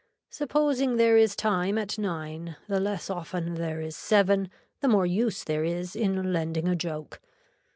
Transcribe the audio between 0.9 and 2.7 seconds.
there is time at nine,